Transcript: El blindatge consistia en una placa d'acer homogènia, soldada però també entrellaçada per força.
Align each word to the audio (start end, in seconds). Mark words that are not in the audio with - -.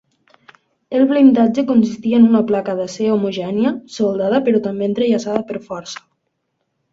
El 0.99 1.03
blindatge 1.09 1.63
consistia 1.71 2.21
en 2.21 2.25
una 2.29 2.41
placa 2.51 2.75
d'acer 2.79 3.11
homogènia, 3.17 3.75
soldada 3.99 4.41
però 4.49 4.63
també 4.69 4.89
entrellaçada 4.89 5.45
per 5.53 5.63
força. 5.69 6.05